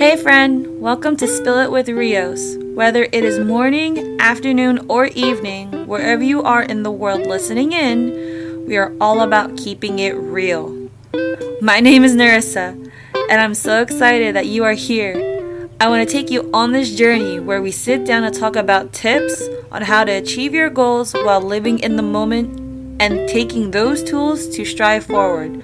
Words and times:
Hey, 0.00 0.16
friend, 0.16 0.80
welcome 0.80 1.14
to 1.18 1.26
Spill 1.26 1.58
It 1.58 1.70
with 1.70 1.90
Rios. 1.90 2.56
Whether 2.72 3.02
it 3.02 3.22
is 3.22 3.38
morning, 3.38 4.18
afternoon, 4.18 4.86
or 4.88 5.08
evening, 5.08 5.86
wherever 5.86 6.22
you 6.22 6.42
are 6.42 6.62
in 6.62 6.84
the 6.84 6.90
world 6.90 7.26
listening 7.26 7.72
in, 7.74 8.64
we 8.66 8.78
are 8.78 8.94
all 8.98 9.20
about 9.20 9.58
keeping 9.58 9.98
it 9.98 10.12
real. 10.12 10.88
My 11.60 11.80
name 11.80 12.02
is 12.02 12.14
Narissa, 12.14 12.90
and 13.28 13.40
I'm 13.42 13.52
so 13.52 13.82
excited 13.82 14.34
that 14.34 14.46
you 14.46 14.64
are 14.64 14.72
here. 14.72 15.68
I 15.78 15.88
want 15.88 16.08
to 16.08 16.10
take 16.10 16.30
you 16.30 16.48
on 16.54 16.72
this 16.72 16.96
journey 16.96 17.38
where 17.38 17.60
we 17.60 17.70
sit 17.70 18.06
down 18.06 18.24
and 18.24 18.34
talk 18.34 18.56
about 18.56 18.94
tips 18.94 19.50
on 19.70 19.82
how 19.82 20.04
to 20.04 20.12
achieve 20.12 20.54
your 20.54 20.70
goals 20.70 21.12
while 21.12 21.42
living 21.42 21.78
in 21.78 21.96
the 21.96 22.02
moment 22.02 22.58
and 23.02 23.28
taking 23.28 23.70
those 23.70 24.02
tools 24.02 24.48
to 24.56 24.64
strive 24.64 25.04
forward. 25.04 25.62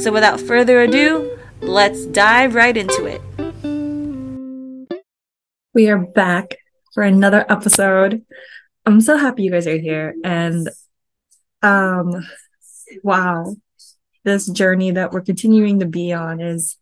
So, 0.00 0.10
without 0.10 0.40
further 0.40 0.80
ado, 0.80 1.38
let's 1.60 2.06
dive 2.06 2.56
right 2.56 2.76
into 2.76 3.04
it. 3.04 3.22
We 5.78 5.90
are 5.90 5.98
back 5.98 6.56
for 6.92 7.04
another 7.04 7.46
episode. 7.48 8.26
I'm 8.84 9.00
so 9.00 9.16
happy 9.16 9.44
you 9.44 9.52
guys 9.52 9.68
are 9.68 9.78
here 9.78 10.12
and 10.24 10.68
um 11.62 12.26
wow. 13.04 13.54
This 14.24 14.48
journey 14.48 14.90
that 14.90 15.12
we're 15.12 15.20
continuing 15.20 15.78
to 15.78 15.86
be 15.86 16.12
on 16.12 16.40
is 16.40 16.76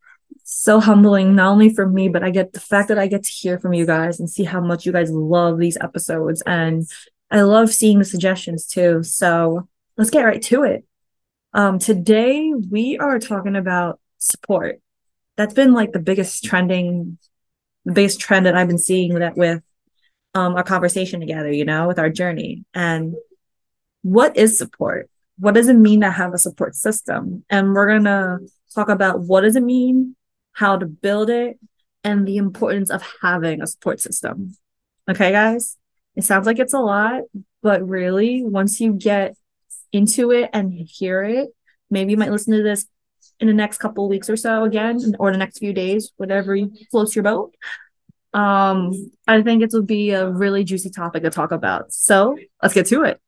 so 0.44 0.80
humbling 0.80 1.34
not 1.34 1.52
only 1.52 1.74
for 1.74 1.86
me 1.86 2.08
but 2.08 2.22
I 2.22 2.30
get 2.30 2.54
the 2.54 2.60
fact 2.60 2.88
that 2.88 2.98
I 2.98 3.06
get 3.06 3.24
to 3.24 3.30
hear 3.30 3.58
from 3.58 3.74
you 3.74 3.84
guys 3.84 4.18
and 4.18 4.30
see 4.30 4.44
how 4.44 4.62
much 4.62 4.86
you 4.86 4.92
guys 4.92 5.10
love 5.10 5.58
these 5.58 5.76
episodes 5.82 6.42
and 6.46 6.88
I 7.30 7.42
love 7.42 7.74
seeing 7.74 7.98
the 7.98 8.04
suggestions 8.06 8.66
too. 8.66 9.02
So, 9.02 9.68
let's 9.98 10.08
get 10.08 10.24
right 10.24 10.40
to 10.40 10.62
it. 10.62 10.86
Um 11.52 11.78
today 11.78 12.50
we 12.70 12.96
are 12.96 13.18
talking 13.18 13.56
about 13.56 14.00
support. 14.16 14.80
That's 15.36 15.52
been 15.52 15.74
like 15.74 15.92
the 15.92 15.98
biggest 15.98 16.44
trending 16.44 17.18
the 17.86 17.92
biggest 17.92 18.20
trend 18.20 18.44
that 18.44 18.56
I've 18.56 18.68
been 18.68 18.78
seeing 18.78 19.14
that 19.14 19.36
with 19.36 19.62
um, 20.34 20.54
our 20.56 20.64
conversation 20.64 21.20
together, 21.20 21.50
you 21.50 21.64
know, 21.64 21.86
with 21.86 21.98
our 21.98 22.10
journey. 22.10 22.64
And 22.74 23.14
what 24.02 24.36
is 24.36 24.58
support? 24.58 25.08
What 25.38 25.54
does 25.54 25.68
it 25.68 25.76
mean 25.76 26.00
to 26.00 26.10
have 26.10 26.34
a 26.34 26.38
support 26.38 26.74
system? 26.74 27.44
And 27.48 27.72
we're 27.72 27.86
going 27.88 28.04
to 28.04 28.40
talk 28.74 28.88
about 28.88 29.20
what 29.20 29.42
does 29.42 29.56
it 29.56 29.62
mean, 29.62 30.16
how 30.52 30.76
to 30.76 30.84
build 30.84 31.30
it, 31.30 31.58
and 32.02 32.26
the 32.26 32.36
importance 32.36 32.90
of 32.90 33.02
having 33.22 33.62
a 33.62 33.66
support 33.66 34.00
system. 34.00 34.56
Okay, 35.08 35.30
guys? 35.30 35.76
It 36.16 36.24
sounds 36.24 36.46
like 36.46 36.58
it's 36.58 36.74
a 36.74 36.80
lot, 36.80 37.22
but 37.62 37.86
really, 37.86 38.42
once 38.42 38.80
you 38.80 38.94
get 38.94 39.36
into 39.92 40.32
it 40.32 40.50
and 40.52 40.72
hear 40.72 41.22
it, 41.22 41.50
maybe 41.90 42.12
you 42.12 42.16
might 42.16 42.32
listen 42.32 42.56
to 42.56 42.62
this 42.62 42.86
in 43.40 43.48
the 43.48 43.54
next 43.54 43.78
couple 43.78 44.08
weeks 44.08 44.30
or 44.30 44.36
so 44.36 44.64
again, 44.64 45.14
or 45.18 45.30
the 45.30 45.38
next 45.38 45.58
few 45.58 45.72
days, 45.72 46.12
whatever 46.16 46.56
floats 46.90 47.14
your 47.14 47.22
boat. 47.22 47.54
Um, 48.32 48.92
I 49.26 49.42
think 49.42 49.62
it 49.62 49.70
will 49.72 49.82
be 49.82 50.10
a 50.10 50.28
really 50.28 50.64
juicy 50.64 50.90
topic 50.90 51.22
to 51.22 51.30
talk 51.30 51.52
about. 51.52 51.92
So 51.92 52.36
let's 52.62 52.74
get 52.74 52.86
to 52.86 53.04
it. 53.04 53.20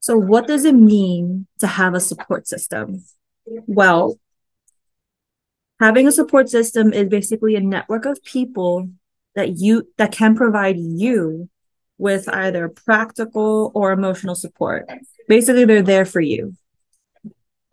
So, 0.00 0.18
what 0.18 0.46
does 0.46 0.66
it 0.66 0.74
mean 0.74 1.46
to 1.60 1.66
have 1.66 1.94
a 1.94 2.00
support 2.00 2.46
system? 2.46 3.04
Well, 3.46 4.18
having 5.80 6.06
a 6.06 6.12
support 6.12 6.50
system 6.50 6.92
is 6.92 7.08
basically 7.08 7.56
a 7.56 7.60
network 7.60 8.04
of 8.04 8.22
people 8.22 8.90
that 9.34 9.56
you 9.56 9.88
that 9.96 10.12
can 10.12 10.34
provide 10.34 10.76
you 10.78 11.48
with 11.96 12.28
either 12.28 12.68
practical 12.68 13.72
or 13.74 13.92
emotional 13.92 14.34
support. 14.34 14.88
Basically, 15.28 15.64
they're 15.64 15.82
there 15.82 16.04
for 16.04 16.20
you. 16.20 16.54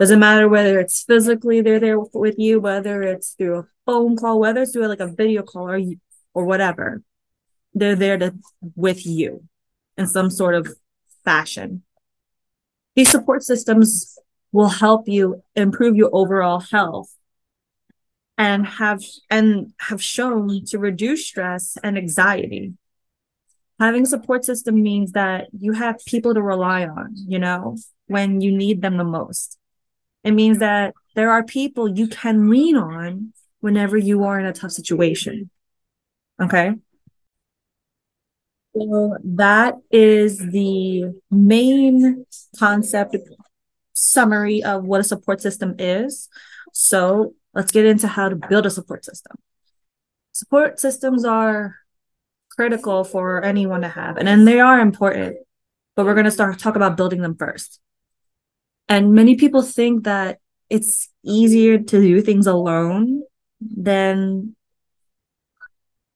Doesn't 0.02 0.18
matter 0.18 0.50
whether 0.50 0.80
it's 0.80 1.04
physically 1.04 1.62
they're 1.62 1.80
there 1.80 2.00
with 2.00 2.40
you, 2.40 2.60
whether 2.60 3.04
it's 3.04 3.34
through 3.34 3.60
a 3.60 3.68
phone 3.86 4.18
call, 4.18 4.40
whether 4.40 4.64
it's 4.64 4.72
through 4.72 4.88
like 4.88 5.00
a 5.00 5.06
video 5.06 5.44
call 5.44 5.70
or 5.70 5.80
or 6.34 6.44
whatever. 6.44 7.04
They're 7.76 7.96
there 7.96 8.18
to 8.18 8.34
with 8.76 9.06
you 9.06 9.44
in 10.00 10.08
some 10.08 10.32
sort 10.32 10.56
of 10.56 10.74
fashion. 11.24 11.84
These 12.96 13.12
support 13.12 13.44
systems 13.44 14.18
will 14.52 14.70
help 14.70 15.08
you 15.08 15.44
improve 15.56 15.96
your 15.96 16.10
overall 16.14 16.62
health 16.62 17.14
and 18.40 18.66
have 18.66 19.04
and 19.30 19.72
have 19.82 20.02
shown 20.02 20.66
to 20.70 20.80
reduce 20.80 21.28
stress 21.28 21.78
and 21.84 21.96
anxiety. 21.96 22.74
Having 23.80 24.02
a 24.02 24.08
support 24.08 24.46
system 24.46 24.82
means 24.82 25.12
that 25.12 25.50
you 25.56 25.74
have 25.74 26.04
people 26.08 26.34
to 26.34 26.42
rely 26.42 26.88
on, 26.88 27.14
you 27.14 27.38
know, 27.38 27.78
when 28.08 28.42
you 28.42 28.52
need 28.52 28.82
them 28.82 28.98
the 28.98 29.04
most. 29.04 29.60
It 30.24 30.32
means 30.32 30.58
mm-hmm. 30.58 30.66
that 30.66 30.94
there 31.16 31.32
are 31.32 31.44
people 31.44 31.88
you 31.88 32.08
can 32.08 32.50
lean 32.50 32.78
on 32.78 33.34
whenever 33.60 33.98
you 33.98 34.24
are 34.24 34.40
in 34.40 34.46
a 34.46 34.54
tough 34.54 34.72
situation. 34.72 35.50
Okay. 36.42 36.74
So 38.76 39.18
that 39.24 39.76
is 39.92 40.40
the 40.40 41.14
main 41.30 42.26
concept 42.58 43.18
summary 43.94 44.64
of 44.64 44.84
what 44.86 45.02
a 45.02 45.04
support 45.04 45.42
system 45.42 45.76
is. 45.78 46.30
So 46.74 47.36
let's 47.54 47.72
get 47.72 47.86
into 47.86 48.08
how 48.08 48.30
to 48.30 48.36
build 48.36 48.66
a 48.66 48.70
support 48.70 49.04
system. 49.04 49.38
Support 50.32 50.80
systems 50.80 51.26
are 51.26 51.76
critical 52.50 53.04
for 53.04 53.44
anyone 53.44 53.82
to 53.82 53.90
have, 53.90 54.18
and 54.18 54.28
then 54.28 54.46
they 54.46 54.60
are 54.60 54.80
important, 54.80 55.38
but 55.96 56.06
we're 56.06 56.14
going 56.14 56.26
to 56.26 56.32
start 56.32 56.58
talk 56.58 56.76
about 56.76 56.96
building 56.96 57.22
them 57.22 57.36
first. 57.36 57.80
And 58.92 59.14
many 59.14 59.36
people 59.38 59.62
think 59.62 60.04
that 60.04 60.40
it's 60.70 61.08
easier 61.24 61.78
to 61.78 62.02
do 62.02 62.22
things 62.22 62.46
alone 62.46 63.24
than 63.62 64.54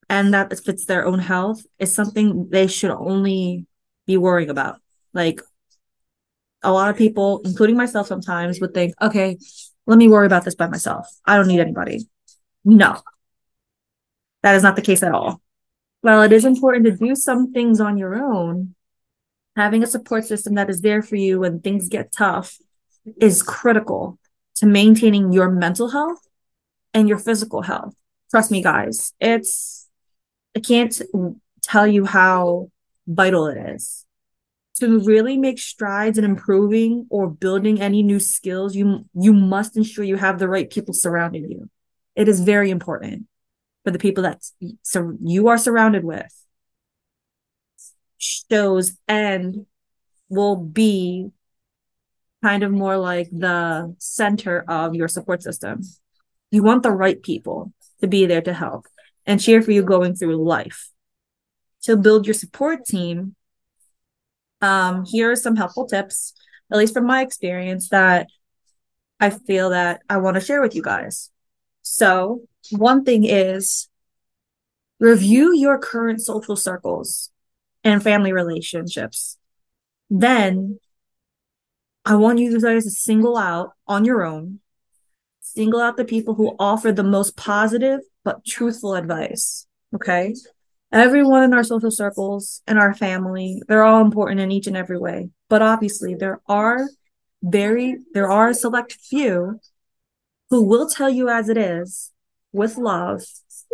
and 0.09 0.33
that 0.33 0.51
if 0.51 0.67
it's 0.67 0.83
their 0.83 1.05
own 1.05 1.19
health 1.19 1.63
is 1.79 1.95
something 1.95 2.49
they 2.49 2.67
should 2.67 2.91
only 2.91 3.65
be 4.05 4.17
worrying 4.17 4.49
about. 4.49 4.81
Like 5.13 5.39
a 6.63 6.73
lot 6.73 6.89
of 6.89 6.97
people, 6.97 7.39
including 7.45 7.77
myself 7.77 8.07
sometimes, 8.07 8.59
would 8.59 8.73
think, 8.73 8.93
okay, 9.01 9.37
let 9.87 9.97
me 9.97 10.09
worry 10.09 10.25
about 10.25 10.43
this 10.43 10.55
by 10.55 10.67
myself. 10.67 11.07
I 11.25 11.37
don't 11.37 11.47
need 11.47 11.61
anybody. 11.61 12.09
No. 12.65 12.99
That 14.43 14.55
is 14.55 14.63
not 14.63 14.75
the 14.75 14.81
case 14.81 15.01
at 15.01 15.13
all. 15.13 15.41
While 16.01 16.23
it 16.23 16.33
is 16.33 16.43
important 16.43 16.83
to 16.87 16.97
do 16.97 17.15
some 17.15 17.53
things 17.53 17.79
on 17.79 17.97
your 17.97 18.21
own, 18.21 18.75
having 19.55 19.81
a 19.81 19.87
support 19.87 20.25
system 20.25 20.55
that 20.55 20.69
is 20.69 20.81
there 20.81 21.01
for 21.01 21.15
you 21.15 21.39
when 21.39 21.61
things 21.61 21.87
get 21.87 22.11
tough 22.11 22.57
is 23.19 23.43
critical 23.43 24.19
to 24.55 24.65
maintaining 24.65 25.31
your 25.31 25.49
mental 25.49 25.89
health 25.89 26.19
and 26.93 27.09
your 27.09 27.17
physical 27.17 27.61
health. 27.61 27.93
Trust 28.31 28.51
me, 28.51 28.63
guys, 28.63 29.13
it's, 29.19 29.87
I 30.55 30.59
can't 30.59 31.01
tell 31.61 31.87
you 31.87 32.05
how 32.05 32.69
vital 33.07 33.47
it 33.47 33.57
is. 33.57 34.05
To 34.79 34.99
really 34.99 35.37
make 35.37 35.57
strides 35.57 36.17
in 36.17 36.25
improving 36.25 37.07
or 37.09 37.29
building 37.29 37.79
any 37.79 38.03
new 38.03 38.19
skills, 38.19 38.75
you 38.75 39.05
you 39.13 39.31
must 39.31 39.77
ensure 39.77 40.03
you 40.03 40.17
have 40.17 40.37
the 40.37 40.49
right 40.49 40.69
people 40.69 40.93
surrounding 40.93 41.49
you. 41.49 41.69
It 42.13 42.27
is 42.27 42.41
very 42.41 42.71
important 42.71 43.27
for 43.85 43.91
the 43.91 43.99
people 43.99 44.23
that 44.23 44.43
so 44.81 45.15
you 45.21 45.47
are 45.47 45.57
surrounded 45.57 46.03
with. 46.03 46.45
Shows 48.17 48.97
and 49.07 49.65
will 50.27 50.57
be 50.57 51.29
kind 52.45 52.61
of 52.61 52.71
more 52.71 52.95
like 52.95 53.27
the 53.31 53.95
center 53.97 54.63
of 54.67 54.93
your 54.93 55.07
support 55.07 55.41
system. 55.41 55.81
You 56.51 56.61
want 56.61 56.83
the 56.83 56.91
right 56.91 57.19
people 57.19 57.73
to 58.01 58.07
be 58.07 58.27
there 58.27 58.43
to 58.43 58.53
help 58.53 58.85
and 59.25 59.41
cheer 59.41 59.63
for 59.63 59.71
you 59.71 59.81
going 59.81 60.13
through 60.15 60.45
life. 60.45 60.89
To 61.85 61.97
build 61.97 62.27
your 62.27 62.35
support 62.35 62.85
team, 62.85 63.35
um, 64.61 65.05
here 65.05 65.31
are 65.31 65.35
some 65.35 65.55
helpful 65.55 65.87
tips, 65.87 66.33
at 66.71 66.77
least 66.77 66.93
from 66.93 67.07
my 67.07 67.23
experience, 67.23 67.89
that 67.89 68.27
I 69.19 69.31
feel 69.31 69.71
that 69.71 70.01
I 70.07 70.17
want 70.17 70.35
to 70.35 70.41
share 70.41 70.61
with 70.61 70.75
you 70.75 70.83
guys. 70.83 71.31
So, 71.81 72.41
one 72.69 73.03
thing 73.05 73.23
is 73.23 73.89
review 74.99 75.51
your 75.55 75.79
current 75.79 76.21
social 76.21 76.55
circles 76.55 77.31
and 77.83 78.03
family 78.03 78.33
relationships. 78.33 79.39
Then 80.11 80.77
I 82.05 82.15
want 82.15 82.37
you 82.37 82.61
guys 82.61 82.83
to 82.83 82.91
single 82.91 83.35
out 83.35 83.71
on 83.87 84.05
your 84.05 84.23
own, 84.23 84.59
single 85.41 85.81
out 85.81 85.97
the 85.97 86.05
people 86.05 86.35
who 86.35 86.55
offer 86.59 86.91
the 86.91 87.03
most 87.03 87.35
positive 87.35 88.01
but 88.23 88.45
truthful 88.45 88.93
advice. 88.93 89.65
Okay. 89.93 90.35
Everyone 90.91 91.43
in 91.43 91.53
our 91.53 91.63
social 91.63 91.89
circles 91.89 92.61
and 92.67 92.77
our 92.77 92.93
family, 92.93 93.61
they're 93.67 93.83
all 93.83 94.01
important 94.01 94.39
in 94.39 94.51
each 94.51 94.67
and 94.67 94.77
every 94.77 94.99
way. 94.99 95.29
But 95.49 95.63
obviously, 95.63 96.13
there 96.13 96.41
are 96.47 96.87
very, 97.41 97.97
there 98.13 98.29
are 98.29 98.49
a 98.49 98.53
select 98.53 98.93
few 98.93 99.59
who 100.51 100.63
will 100.63 100.87
tell 100.87 101.09
you 101.09 101.27
as 101.27 101.49
it 101.49 101.57
is 101.57 102.11
with 102.53 102.77
love 102.77 103.23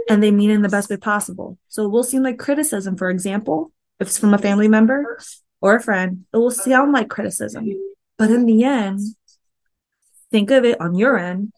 and 0.10 0.24
they 0.24 0.32
mean 0.32 0.50
it 0.50 0.56
in 0.56 0.62
the 0.62 0.70
best 0.70 0.90
way 0.90 0.98
possible. 0.98 1.58
So 1.68 1.84
it 1.84 1.90
will 1.90 2.04
seem 2.04 2.24
like 2.24 2.40
criticism, 2.40 2.96
for 2.96 3.10
example, 3.10 3.74
if 4.00 4.08
it's 4.08 4.18
from 4.18 4.34
a 4.34 4.38
family 4.38 4.70
member 4.70 5.20
or 5.60 5.76
a 5.76 5.82
friend, 5.82 6.26
it 6.34 6.38
will 6.38 6.50
sound 6.50 6.94
like 6.94 7.10
criticism. 7.10 7.68
But 8.22 8.30
in 8.30 8.46
the 8.46 8.64
end, 8.64 9.00
think 10.30 10.52
of 10.52 10.64
it 10.64 10.80
on 10.80 10.94
your 10.94 11.18
end. 11.18 11.54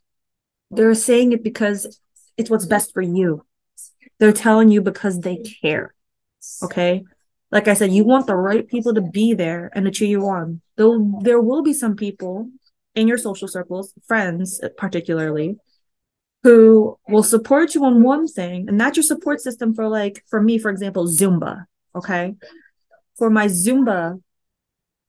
they're 0.72 0.96
saying 0.96 1.34
it 1.34 1.44
because 1.44 2.00
it's 2.38 2.50
what's 2.50 2.66
best 2.66 2.94
for 2.94 3.02
you. 3.02 3.46
They're 4.18 4.32
telling 4.32 4.70
you 4.70 4.82
because 4.82 5.20
they 5.20 5.44
care. 5.62 5.94
Okay. 6.64 7.04
Like 7.52 7.68
I 7.68 7.74
said, 7.74 7.92
you 7.92 8.06
want 8.06 8.28
the 8.28 8.38
right 8.38 8.66
people 8.66 8.94
to 8.94 9.02
be 9.02 9.34
there 9.34 9.72
and 9.74 9.84
to 9.84 9.92
cheer 9.92 10.08
you 10.08 10.26
on. 10.30 10.62
Though 10.78 11.20
there 11.22 11.42
will 11.42 11.64
be 11.64 11.74
some 11.74 11.98
people 11.98 12.50
in 12.96 13.10
your 13.10 13.18
social 13.18 13.50
circles, 13.50 13.94
friends 14.08 14.62
particularly, 14.78 15.58
who 16.44 16.98
will 17.10 17.24
support 17.24 17.76
you 17.76 17.84
on 17.84 18.04
one 18.04 18.26
thing, 18.26 18.70
and 18.70 18.80
that's 18.80 18.96
your 18.96 19.04
support 19.04 19.42
system 19.42 19.76
for 19.76 19.90
like 19.90 20.24
for 20.30 20.42
me, 20.42 20.58
for 20.60 20.72
example, 20.72 21.10
Zumba. 21.10 21.66
Okay. 21.94 22.36
For 23.18 23.30
my 23.30 23.48
Zumba 23.48 24.22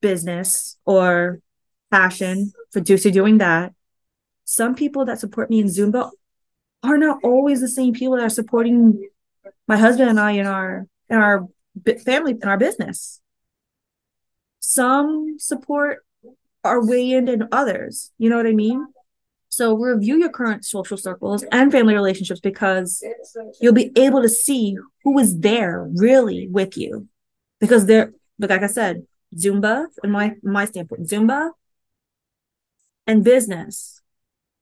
business 0.05 0.77
or 0.85 1.41
passion 1.91 2.53
for 2.71 2.81
doing 2.81 3.39
that, 3.39 3.73
some 4.45 4.75
people 4.75 5.07
that 5.07 5.19
support 5.19 5.49
me 5.49 5.61
in 5.61 5.67
Zumba 5.67 6.11
are 6.83 6.99
not 6.99 7.21
always 7.25 7.63
the 7.63 7.69
same 7.69 7.95
people 7.95 8.17
that 8.17 8.27
are 8.27 8.29
supporting 8.41 9.09
my 9.67 9.79
husband 9.79 10.11
and 10.11 10.21
I 10.21 10.33
in 10.33 10.47
our 10.47 10.87
in 11.09 11.17
our 11.17 11.49
family 12.05 12.33
in 12.33 12.47
our 12.47 12.59
business. 12.59 13.23
Some 14.61 15.37
support 15.39 16.05
are 16.63 16.87
way 16.87 17.13
in 17.13 17.25
than 17.25 17.49
others. 17.51 18.13
You 18.19 18.29
know 18.29 18.37
what 18.37 18.47
I 18.47 18.53
mean? 18.53 18.87
So 19.49 19.75
review 19.75 20.19
your 20.19 20.31
current 20.31 20.67
social 20.67 20.99
circles 20.99 21.45
and 21.51 21.73
family 21.73 21.95
relationships 21.95 22.41
because 22.41 23.03
you'll 23.59 23.73
be 23.73 23.91
able 23.97 24.21
to 24.21 24.29
see 24.29 24.77
who 25.03 25.19
is 25.19 25.39
there 25.39 25.89
really 25.95 26.49
with 26.49 26.77
you. 26.77 27.09
Because 27.59 27.87
they're 27.87 28.13
but 28.39 28.51
like 28.51 28.63
I 28.63 28.67
said, 28.67 29.07
Zumba, 29.37 29.87
in 30.03 30.11
my 30.11 30.35
my 30.43 30.65
standpoint, 30.65 31.09
Zumba 31.09 31.51
and 33.07 33.23
business 33.23 34.01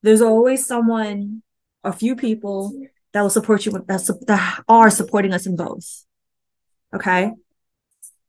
there's 0.02 0.20
always 0.20 0.66
someone, 0.66 1.42
a 1.84 1.92
few 1.92 2.16
people 2.16 2.72
that 3.12 3.22
will 3.22 3.30
support 3.30 3.64
you 3.64 3.72
that, 3.72 4.18
that 4.26 4.64
are 4.68 4.90
supporting 4.90 5.32
us 5.32 5.46
in 5.46 5.56
both. 5.56 6.04
Okay. 6.94 7.32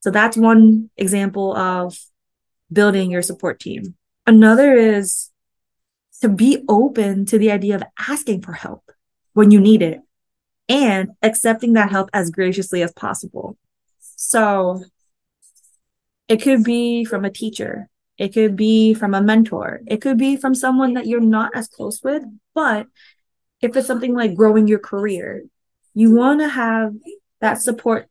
So 0.01 0.11
that's 0.11 0.37
one 0.37 0.89
example 0.97 1.55
of 1.55 1.97
building 2.71 3.11
your 3.11 3.21
support 3.21 3.59
team. 3.59 3.95
Another 4.25 4.73
is 4.73 5.31
to 6.21 6.29
be 6.29 6.63
open 6.69 7.25
to 7.25 7.37
the 7.37 7.51
idea 7.51 7.75
of 7.75 7.83
asking 8.07 8.41
for 8.41 8.53
help 8.53 8.91
when 9.33 9.51
you 9.51 9.59
need 9.59 9.81
it 9.81 9.99
and 10.69 11.09
accepting 11.21 11.73
that 11.73 11.91
help 11.91 12.09
as 12.13 12.29
graciously 12.29 12.81
as 12.83 12.93
possible. 12.93 13.57
So 13.99 14.83
it 16.33 16.41
could 16.41 16.63
be 16.63 17.05
from 17.05 17.25
a 17.25 17.29
teacher, 17.29 17.89
it 18.17 18.33
could 18.33 18.55
be 18.55 18.95
from 18.95 19.13
a 19.13 19.21
mentor. 19.21 19.81
It 19.85 20.01
could 20.01 20.17
be 20.17 20.35
from 20.35 20.55
someone 20.55 20.93
that 20.93 21.05
you're 21.05 21.21
not 21.21 21.51
as 21.55 21.67
close 21.67 22.01
with. 22.03 22.23
But 22.55 22.87
if 23.61 23.77
it's 23.77 23.85
something 23.85 24.15
like 24.15 24.33
growing 24.33 24.67
your 24.67 24.79
career, 24.79 25.43
you 25.93 26.15
want 26.15 26.39
to 26.39 26.49
have 26.49 26.93
that 27.39 27.61
support 27.61 28.09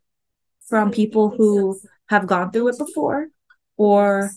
from 0.68 0.92
people 0.92 1.30
who 1.30 1.80
have 2.10 2.28
gone 2.28 2.52
through 2.52 2.68
it 2.68 2.78
before 2.78 3.26
or 3.76 4.30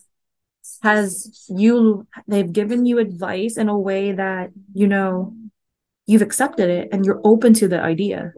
has 0.82 1.46
you 1.48 2.08
they've 2.28 2.52
given 2.52 2.88
you 2.88 2.98
advice 2.98 3.56
in 3.56 3.70
a 3.70 3.78
way 3.78 4.14
that 4.14 4.50
you 4.74 4.88
know 4.88 5.36
you've 6.08 6.24
accepted 6.24 6.72
it 6.72 6.90
and 6.92 7.06
you're 7.06 7.22
open 7.24 7.54
to 7.54 7.68
the 7.68 7.80
idea 7.80 8.34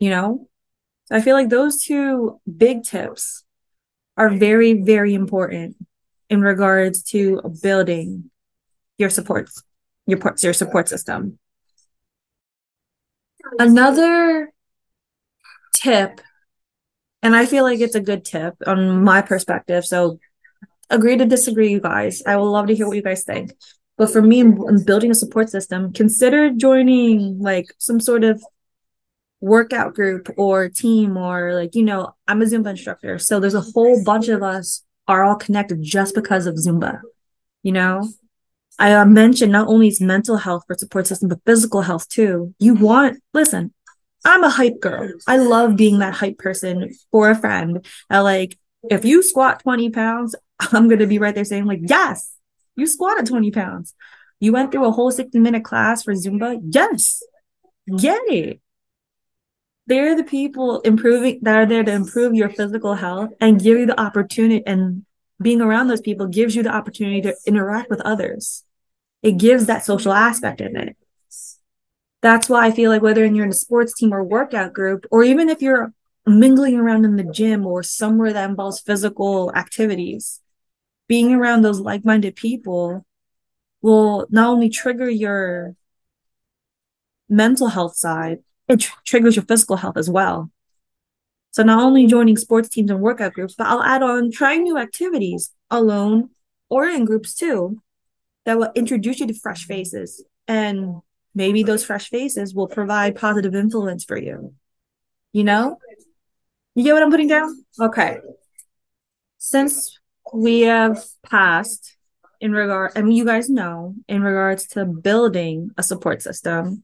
you 0.00 0.10
know 0.10 0.48
i 1.10 1.20
feel 1.20 1.34
like 1.34 1.48
those 1.48 1.82
two 1.82 2.40
big 2.56 2.82
tips 2.82 3.44
are 4.16 4.30
very, 4.30 4.74
very 4.82 5.14
important 5.14 5.76
in 6.30 6.40
regards 6.40 7.02
to 7.02 7.40
building 7.62 8.30
your 8.98 9.10
supports, 9.10 9.62
your, 10.06 10.18
your 10.40 10.52
support 10.52 10.88
system. 10.88 11.38
Another 13.58 14.52
tip, 15.74 16.20
and 17.22 17.34
I 17.34 17.46
feel 17.46 17.64
like 17.64 17.80
it's 17.80 17.94
a 17.94 18.00
good 18.00 18.24
tip 18.24 18.54
on 18.66 19.02
my 19.02 19.20
perspective. 19.20 19.84
So 19.84 20.18
agree 20.90 21.16
to 21.16 21.26
disagree, 21.26 21.70
you 21.70 21.80
guys. 21.80 22.22
I 22.26 22.36
would 22.36 22.44
love 22.48 22.68
to 22.68 22.74
hear 22.74 22.86
what 22.86 22.96
you 22.96 23.02
guys 23.02 23.24
think. 23.24 23.52
But 23.96 24.10
for 24.10 24.22
me, 24.22 24.40
in 24.40 24.84
building 24.84 25.10
a 25.10 25.14
support 25.14 25.50
system, 25.50 25.92
consider 25.92 26.50
joining 26.50 27.38
like 27.38 27.66
some 27.78 28.00
sort 28.00 28.24
of 28.24 28.42
workout 29.44 29.94
group 29.94 30.30
or 30.38 30.70
team 30.70 31.18
or 31.18 31.52
like 31.52 31.74
you 31.74 31.82
know 31.82 32.14
i'm 32.26 32.40
a 32.40 32.46
zumba 32.46 32.70
instructor. 32.70 33.18
So 33.18 33.40
there's 33.40 33.54
a 33.54 33.60
whole 33.60 34.02
bunch 34.02 34.28
of 34.28 34.42
us 34.42 34.82
are 35.06 35.22
all 35.22 35.36
connected 35.36 35.82
just 35.82 36.14
because 36.14 36.46
of 36.46 36.54
zumba 36.54 37.00
you 37.62 37.72
know? 37.72 38.08
I 38.78 39.04
mentioned 39.04 39.52
not 39.52 39.68
only 39.68 39.88
is 39.88 40.00
mental 40.00 40.36
health 40.36 40.64
for 40.66 40.74
support 40.74 41.06
system 41.06 41.28
but 41.28 41.44
physical 41.46 41.82
health 41.82 42.08
too. 42.08 42.54
You 42.58 42.74
want 42.74 43.22
listen 43.34 43.72
i'm 44.24 44.42
a 44.42 44.48
hype 44.48 44.80
girl. 44.80 45.10
I 45.28 45.36
love 45.36 45.76
being 45.76 45.98
that 45.98 46.14
hype 46.14 46.38
person 46.38 46.90
for 47.12 47.28
a 47.30 47.36
friend. 47.36 47.84
I 48.08 48.20
like 48.20 48.58
if 48.90 49.04
you 49.04 49.22
squat 49.22 49.60
20 49.60 49.90
pounds 49.90 50.34
i'm 50.72 50.88
to 50.88 51.06
be 51.06 51.18
right 51.18 51.34
there 51.34 51.44
saying 51.44 51.66
like 51.66 51.80
yes 51.82 52.32
you 52.76 52.86
squatted 52.86 53.26
20 53.26 53.50
pounds. 53.50 53.94
You 54.40 54.52
went 54.52 54.72
through 54.72 54.86
a 54.86 54.90
whole 54.90 55.10
60 55.10 55.38
minute 55.38 55.64
class 55.64 56.02
for 56.02 56.14
zumba? 56.14 56.58
Yes. 56.64 57.22
Yay 57.86 58.60
they're 59.86 60.16
the 60.16 60.24
people 60.24 60.80
improving 60.80 61.40
that 61.42 61.56
are 61.56 61.66
there 61.66 61.84
to 61.84 61.92
improve 61.92 62.34
your 62.34 62.48
physical 62.48 62.94
health 62.94 63.30
and 63.40 63.62
give 63.62 63.78
you 63.78 63.86
the 63.86 64.00
opportunity 64.00 64.62
and 64.66 65.04
being 65.42 65.60
around 65.60 65.88
those 65.88 66.00
people 66.00 66.26
gives 66.26 66.54
you 66.54 66.62
the 66.62 66.74
opportunity 66.74 67.20
to 67.20 67.34
interact 67.46 67.90
with 67.90 68.00
others. 68.00 68.64
It 69.22 69.38
gives 69.38 69.66
that 69.66 69.84
social 69.84 70.12
aspect 70.12 70.60
in 70.60 70.76
it. 70.76 70.96
That's 72.22 72.48
why 72.48 72.66
i 72.66 72.70
feel 72.70 72.90
like 72.90 73.02
whether 73.02 73.22
you're 73.26 73.44
in 73.44 73.50
a 73.50 73.54
sports 73.54 73.92
team 73.92 74.14
or 74.14 74.24
workout 74.24 74.72
group 74.72 75.04
or 75.10 75.24
even 75.24 75.50
if 75.50 75.60
you're 75.60 75.92
mingling 76.26 76.76
around 76.78 77.04
in 77.04 77.16
the 77.16 77.24
gym 77.24 77.66
or 77.66 77.82
somewhere 77.82 78.32
that 78.32 78.48
involves 78.48 78.80
physical 78.80 79.52
activities 79.54 80.40
being 81.06 81.34
around 81.34 81.60
those 81.60 81.80
like-minded 81.80 82.34
people 82.34 83.04
will 83.82 84.26
not 84.30 84.48
only 84.48 84.70
trigger 84.70 85.10
your 85.10 85.76
mental 87.28 87.68
health 87.68 87.94
side 87.94 88.38
it 88.68 88.80
tr- 88.80 88.98
triggers 89.04 89.36
your 89.36 89.44
physical 89.44 89.76
health 89.76 89.96
as 89.96 90.10
well. 90.10 90.50
So 91.52 91.62
not 91.62 91.82
only 91.82 92.06
joining 92.06 92.36
sports 92.36 92.68
teams 92.68 92.90
and 92.90 93.00
workout 93.00 93.34
groups, 93.34 93.54
but 93.56 93.68
I'll 93.68 93.82
add 93.82 94.02
on 94.02 94.32
trying 94.32 94.64
new 94.64 94.76
activities 94.76 95.52
alone 95.70 96.30
or 96.68 96.86
in 96.88 97.04
groups 97.04 97.34
too 97.34 97.80
that 98.44 98.58
will 98.58 98.72
introduce 98.74 99.20
you 99.20 99.26
to 99.28 99.34
fresh 99.34 99.64
faces. 99.64 100.24
And 100.48 101.00
maybe 101.34 101.62
those 101.62 101.84
fresh 101.84 102.08
faces 102.08 102.54
will 102.54 102.66
provide 102.66 103.16
positive 103.16 103.54
influence 103.54 104.04
for 104.04 104.16
you. 104.16 104.54
You 105.32 105.44
know? 105.44 105.78
You 106.74 106.82
get 106.82 106.94
what 106.94 107.02
I'm 107.04 107.10
putting 107.10 107.28
down? 107.28 107.64
Okay. 107.80 108.18
Since 109.38 109.98
we 110.32 110.62
have 110.62 111.04
passed 111.22 111.96
in 112.40 112.52
regard, 112.52 112.92
mean, 113.02 113.16
you 113.16 113.24
guys 113.24 113.48
know 113.48 113.94
in 114.08 114.22
regards 114.22 114.66
to 114.68 114.84
building 114.84 115.70
a 115.78 115.82
support 115.82 116.22
system, 116.22 116.82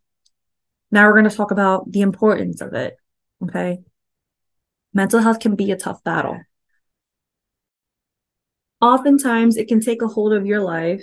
now 0.91 1.07
we're 1.07 1.19
going 1.19 1.29
to 1.29 1.37
talk 1.37 1.51
about 1.51 1.91
the 1.91 2.01
importance 2.01 2.61
of 2.61 2.75
it. 2.75 2.97
Okay. 3.43 3.81
Mental 4.93 5.21
health 5.21 5.41
can 5.41 5.55
be 5.55 5.71
a 5.71 5.77
tough 5.77 6.03
battle. 6.03 6.41
Oftentimes, 8.81 9.57
it 9.57 9.69
can 9.69 9.81
take 9.81 10.03
a 10.03 10.09
hold 10.09 10.33
of 10.33 10.47
your 10.47 10.61
life 10.61 11.03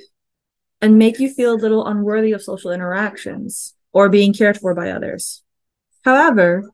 and 0.82 0.98
make 0.98 1.20
you 1.20 1.30
feel 1.30 1.54
a 1.54 1.56
little 1.56 1.86
unworthy 1.86 2.32
of 2.32 2.42
social 2.42 2.72
interactions 2.72 3.76
or 3.94 4.10
being 4.10 4.34
cared 4.34 4.58
for 4.58 4.74
by 4.74 4.92
others. 4.92 5.44
However, 6.04 6.70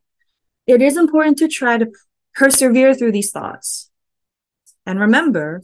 it 0.66 0.82
is 0.82 0.98
important 0.98 1.38
to 1.40 1.48
try 1.48 1.78
to 1.78 1.92
persevere 2.34 2.96
through 2.96 3.12
these 3.12 3.32
thoughts. 3.32 3.90
And 4.86 5.00
remember 5.00 5.64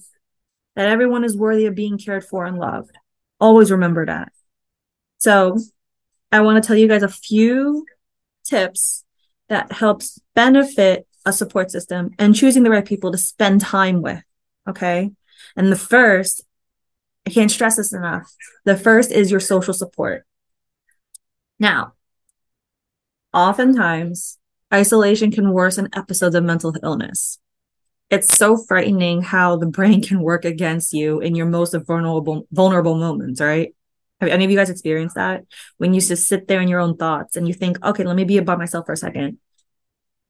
that 0.76 0.88
everyone 0.88 1.24
is 1.24 1.38
worthy 1.38 1.66
of 1.66 1.76
being 1.76 1.98
cared 1.98 2.26
for 2.26 2.46
and 2.46 2.58
loved. 2.58 2.98
Always 3.40 3.72
remember 3.72 4.06
that. 4.06 4.32
So 5.18 5.58
I 6.32 6.42
want 6.42 6.62
to 6.62 6.68
tell 6.68 6.78
you 6.78 6.88
guys 6.88 7.04
a 7.04 7.10
few 7.10 7.86
tips 8.44 9.04
that 9.48 9.72
helps 9.72 10.20
benefit 10.36 11.08
a 11.26 11.34
support 11.34 11.72
system 11.72 12.12
and 12.20 12.36
choosing 12.36 12.64
the 12.64 12.70
right 12.70 12.86
people 12.86 13.12
to 13.12 13.18
spend 13.18 13.62
time 13.62 14.02
with. 14.02 14.22
Okay. 14.68 15.12
And 15.56 15.72
the 15.72 15.78
first, 15.78 16.44
I 17.26 17.32
can't 17.32 17.52
stress 17.52 17.78
this 17.78 17.94
enough. 17.94 18.32
The 18.66 18.78
first 18.78 19.12
is 19.12 19.32
your 19.32 19.40
social 19.40 19.74
support. 19.74 20.26
Now, 21.60 21.94
oftentimes, 23.34 24.38
isolation 24.74 25.32
can 25.32 25.52
worsen 25.52 25.90
episodes 25.94 26.36
of 26.36 26.44
mental 26.44 26.74
illness. 26.84 27.40
It's 28.10 28.36
so 28.36 28.58
frightening 28.58 29.22
how 29.22 29.58
the 29.58 29.68
brain 29.68 30.02
can 30.02 30.22
work 30.22 30.46
against 30.46 30.94
you 30.94 31.20
in 31.20 31.36
your 31.36 31.46
most 31.46 31.76
vulnerable 31.86 32.48
vulnerable 32.52 32.96
moments, 32.96 33.42
right? 33.42 33.74
Have 34.22 34.30
any 34.30 34.46
of 34.46 34.52
you 34.52 34.58
guys 34.58 34.70
experienced 34.70 35.16
that? 35.16 35.46
When 35.78 35.94
you 35.94 36.02
just 36.02 36.28
sit 36.28 36.48
there 36.48 36.62
in 36.62 36.68
your 36.68 36.80
own 36.82 36.98
thoughts 36.98 37.36
and 37.36 37.48
you 37.48 37.54
think, 37.54 37.84
okay, 37.84 38.04
let 38.04 38.16
me 38.16 38.26
be 38.26 38.40
by 38.42 38.56
myself 38.56 38.86
for 38.86 38.94
a 38.94 38.98
second. 38.98 39.38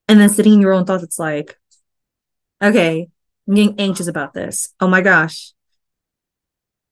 And 0.08 0.20
then 0.20 0.28
sitting 0.28 0.54
in 0.54 0.60
your 0.60 0.72
own 0.72 0.84
thoughts, 0.84 1.02
it's 1.02 1.18
like, 1.18 1.58
okay, 2.62 3.08
I'm 3.48 3.54
getting 3.54 3.80
anxious 3.80 4.06
about 4.06 4.32
this. 4.34 4.72
Oh 4.80 4.88
my 4.88 5.00
gosh. 5.00 5.52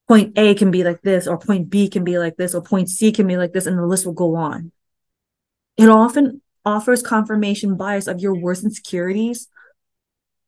point 0.08 0.36
A 0.38 0.54
can 0.54 0.70
be 0.70 0.82
like 0.82 1.02
this, 1.02 1.26
or 1.26 1.38
point 1.38 1.68
B 1.68 1.88
can 1.88 2.02
be 2.02 2.18
like 2.18 2.36
this, 2.36 2.54
or 2.54 2.62
point 2.62 2.88
C 2.88 3.12
can 3.12 3.26
be 3.26 3.36
like 3.36 3.52
this, 3.52 3.66
and 3.66 3.78
the 3.78 3.86
list 3.86 4.06
will 4.06 4.14
go 4.14 4.36
on. 4.36 4.72
It 5.76 5.88
often 5.88 6.40
offers 6.64 7.02
confirmation 7.02 7.76
bias 7.76 8.06
of 8.08 8.20
your 8.20 8.34
worst 8.34 8.64
insecurities, 8.64 9.48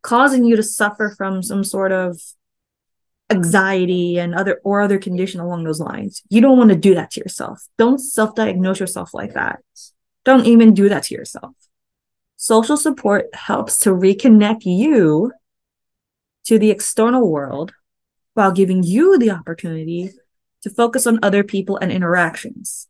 causing 0.03 0.45
you 0.45 0.57
to 0.57 0.63
suffer 0.63 1.15
from 1.17 1.43
some 1.43 1.63
sort 1.63 1.93
of 1.93 2.21
anxiety 3.31 4.19
and 4.19 4.35
other 4.35 4.61
or 4.65 4.81
other 4.81 4.99
condition 4.99 5.41
along 5.41 5.65
those 5.65 5.81
lines. 5.81 6.23
You 6.29 6.41
don't 6.41 6.59
want 6.59 6.71
to 6.71 6.77
do 6.77 6.95
that 6.95 7.13
to 7.13 7.21
yourself. 7.21 7.63
Don't 7.79 7.99
self-diagnose 7.99 8.81
yourself 8.81 9.15
like 9.15 9.35
that. 9.35 9.61
Don't 10.25 10.47
even 10.47 10.75
do 10.75 10.89
that 10.89 11.05
to 11.05 11.15
yourself. 11.15 11.55
Social 12.37 12.77
support 12.77 13.27
helps 13.35 13.79
to 13.81 13.91
reconnect 13.91 14.65
you 14.65 15.33
to 16.45 16.59
the 16.59 16.71
external 16.71 17.31
world 17.31 17.73
while 18.35 18.53
giving 18.53 18.83
you 18.83 19.19
the 19.19 19.31
opportunity 19.31 20.11
to 20.63 20.71
focus 20.71 21.07
on 21.07 21.19
other 21.23 21.45
people 21.45 21.77
and 21.77 21.93
interactions. 21.93 22.89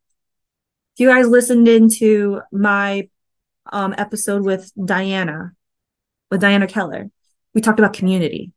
If 0.95 1.01
you 1.01 1.09
guys 1.09 1.29
listened 1.29 1.69
into 1.69 2.41
my 2.53 3.09
um, 3.73 3.95
episode 3.97 4.45
with 4.45 4.73
Diana, 4.83 5.53
with 6.31 6.41
Diana 6.41 6.67
Keller, 6.67 7.11
we 7.55 7.61
talked 7.61 7.79
about 7.79 7.93
community. 7.93 8.53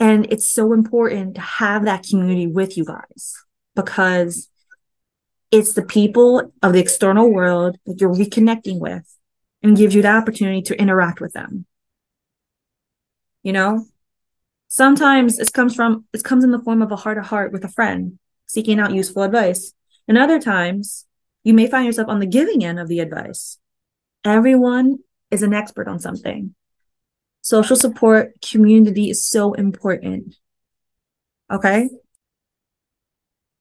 And 0.00 0.26
it's 0.30 0.50
so 0.50 0.72
important 0.72 1.34
to 1.34 1.40
have 1.40 1.84
that 1.84 2.04
community 2.04 2.46
with 2.46 2.76
you 2.76 2.84
guys 2.84 3.34
because 3.74 4.48
it's 5.50 5.72
the 5.74 5.82
people 5.82 6.52
of 6.62 6.72
the 6.72 6.80
external 6.80 7.32
world 7.32 7.78
that 7.86 8.00
you're 8.00 8.14
reconnecting 8.14 8.78
with 8.78 9.04
and 9.62 9.76
gives 9.76 9.94
you 9.94 10.02
the 10.02 10.08
opportunity 10.08 10.62
to 10.62 10.80
interact 10.80 11.20
with 11.20 11.32
them. 11.32 11.66
You 13.42 13.52
know, 13.52 13.86
sometimes 14.68 15.38
it 15.38 15.52
comes 15.52 15.74
from, 15.74 16.04
it 16.12 16.22
comes 16.22 16.44
in 16.44 16.52
the 16.52 16.58
form 16.58 16.82
of 16.82 16.92
a 16.92 16.96
heart 16.96 17.18
to 17.18 17.22
heart 17.22 17.52
with 17.52 17.64
a 17.64 17.68
friend 17.68 18.18
seeking 18.46 18.78
out 18.78 18.94
useful 18.94 19.22
advice. 19.22 19.72
And 20.06 20.16
other 20.16 20.40
times 20.40 21.06
you 21.44 21.54
may 21.54 21.66
find 21.66 21.86
yourself 21.86 22.08
on 22.08 22.18
the 22.18 22.26
giving 22.26 22.64
end 22.64 22.78
of 22.78 22.88
the 22.88 23.00
advice. 23.00 23.58
Everyone 24.24 24.98
is 25.30 25.42
an 25.42 25.54
expert 25.54 25.88
on 25.88 25.98
something. 25.98 26.54
Social 27.48 27.76
support 27.76 28.34
community 28.42 29.08
is 29.08 29.24
so 29.24 29.54
important. 29.54 30.36
Okay. 31.50 31.88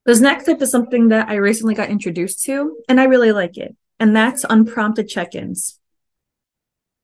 This 0.06 0.20
next 0.20 0.44
tip 0.44 0.62
is 0.62 0.70
something 0.70 1.08
that 1.08 1.30
I 1.30 1.36
recently 1.36 1.74
got 1.74 1.88
introduced 1.90 2.44
to, 2.44 2.76
and 2.90 3.00
I 3.00 3.06
really 3.06 3.32
like 3.32 3.56
it, 3.56 3.78
and 3.98 4.14
that's 4.14 4.44
unprompted 4.50 5.08
check 5.08 5.36
ins. 5.36 5.80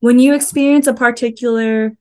When 0.01 0.19
you 0.19 0.35
experience 0.35 0.85
a 0.87 0.93
particular, 0.93 1.95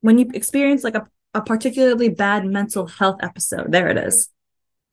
when 0.00 0.16
you 0.16 0.30
experience 0.32 0.84
like 0.84 0.94
a, 0.94 1.06
a 1.34 1.42
particularly 1.42 2.08
bad 2.08 2.46
mental 2.46 2.86
health 2.86 3.18
episode, 3.22 3.72
there 3.72 3.90
it 3.90 3.98
is, 3.98 4.30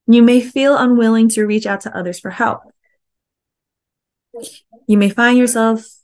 you 0.08 0.24
may 0.24 0.42
feel 0.42 0.76
unwilling 0.76 1.30
to 1.30 1.46
reach 1.46 1.66
out 1.66 1.80
to 1.82 1.98
others 1.98 2.20
for 2.20 2.32
help. 2.32 2.64
You 4.88 4.98
may 4.98 5.10
find 5.10 5.38
yourself 5.38 6.01